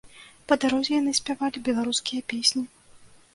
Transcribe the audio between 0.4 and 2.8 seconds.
Па дарозе яны спявалі беларускія песні.